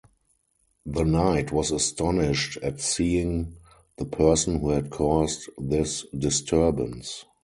[0.87, 3.57] The knight was astonished at seeing
[3.97, 7.23] the person who had caused this disturbance.